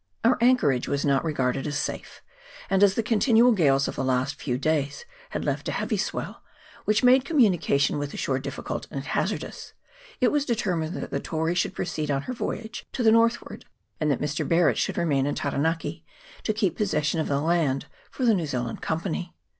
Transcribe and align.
Our 0.23 0.39
anchorage 0.41 0.87
was 0.87 1.05
not 1.05 1.23
regarded 1.23 1.67
as 1.67 1.77
safe; 1.77 2.23
and 2.71 2.81
as 2.81 2.95
the 2.95 3.03
continual 3.03 3.51
gales 3.51 3.87
of 3.87 3.95
the 3.95 4.03
last 4.03 4.41
few 4.41 4.57
days 4.57 5.05
had 5.29 5.45
left 5.45 5.69
a 5.69 5.73
heavy 5.73 5.97
swell, 5.97 6.41
which 6.85 7.03
made 7.03 7.23
communication 7.23 7.99
with 7.99 8.09
the 8.09 8.17
shore 8.17 8.39
difficult 8.39 8.87
and 8.89 9.03
hazardous, 9.03 9.73
it 10.19 10.31
was 10.31 10.43
determined 10.43 10.95
that 10.95 11.11
the 11.11 11.19
Tory 11.19 11.53
should 11.53 11.75
proceed 11.75 12.09
on 12.09 12.23
her 12.23 12.33
voyage 12.33 12.87
to 12.93 13.03
the 13.03 13.11
north 13.11 13.43
ward, 13.43 13.65
and 13.99 14.09
that 14.09 14.19
Mr. 14.19 14.41
Barret 14.47 14.79
should 14.79 14.97
remain 14.97 15.27
in 15.27 15.35
Taran 15.35 15.67
aki 15.69 16.03
to 16.41 16.51
keep 16.51 16.77
possession 16.77 17.19
of 17.19 17.27
the 17.27 17.39
land 17.39 17.85
for 18.09 18.25
the 18.25 18.33
New 18.33 18.47
Zea 18.47 18.57
land 18.57 18.81
Company. 18.81 19.35